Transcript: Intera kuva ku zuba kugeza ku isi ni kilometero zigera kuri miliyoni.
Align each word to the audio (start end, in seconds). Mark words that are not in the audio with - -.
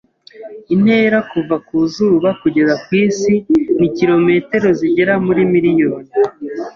Intera 0.75 1.17
kuva 1.31 1.55
ku 1.67 1.75
zuba 1.93 2.29
kugeza 2.41 2.75
ku 2.83 2.89
isi 3.05 3.33
ni 3.79 3.87
kilometero 3.97 4.67
zigera 4.79 5.13
kuri 5.25 5.41
miliyoni. 5.53 6.09